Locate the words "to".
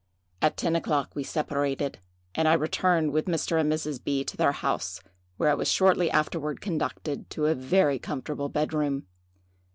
4.23-4.35, 7.29-7.45